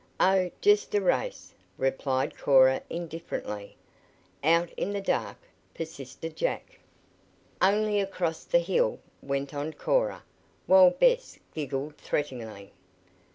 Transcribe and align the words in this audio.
"Oh, 0.19 0.49
just 0.61 0.95
a 0.95 0.99
race," 0.99 1.53
replied 1.77 2.35
Cora 2.35 2.81
indifferently. 2.89 3.75
"Out 4.43 4.71
in 4.71 4.93
the 4.93 4.99
dark?" 4.99 5.37
'persisted 5.75 6.35
Jack. 6.35 6.79
"Only 7.61 7.99
across 7.99 8.43
the 8.43 8.57
hill," 8.57 8.97
went 9.21 9.53
on 9.53 9.73
Cora, 9.73 10.23
while 10.65 10.89
Bess 10.89 11.37
giggled 11.53 11.97
threateningly. 11.97 12.73